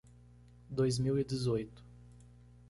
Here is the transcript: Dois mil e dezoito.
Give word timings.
Dois 0.67 0.97
mil 0.97 1.19
e 1.19 1.23
dezoito. 1.23 1.85